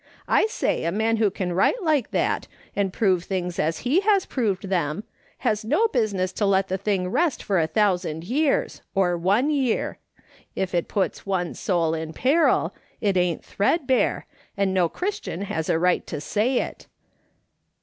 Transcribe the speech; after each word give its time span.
I 0.27 0.47
say 0.47 0.83
a 0.83 0.91
man 0.91 1.17
who 1.17 1.29
can 1.29 1.53
write 1.53 1.83
like 1.83 2.09
that, 2.09 2.47
and 2.75 2.91
prove 2.91 3.23
things 3.23 3.59
as 3.59 3.81
he 3.85 3.99
has 3.99 4.25
proved 4.25 4.67
them, 4.69 5.03
has 5.37 5.63
no 5.63 5.89
business 5.89 6.31
to 6.33 6.45
let 6.47 6.69
the 6.69 6.77
thing 6.79 7.09
rest 7.09 7.43
for 7.43 7.59
a 7.59 7.69
thou 7.71 7.97
sand 7.97 8.23
years, 8.23 8.81
or 8.95 9.15
one 9.15 9.51
year. 9.51 9.99
If 10.55 10.73
it 10.73 10.87
puts 10.87 11.27
one 11.27 11.53
soul 11.53 11.93
in 11.93 12.13
peril, 12.13 12.73
it 12.99 13.15
ain't 13.15 13.45
threadbare, 13.45 14.25
and 14.57 14.73
no 14.73 14.89
Christian 14.89 15.43
has 15.43 15.69
a 15.69 15.77
right 15.77 16.03
to 16.07 16.19
say 16.19 16.61
it 16.63 16.87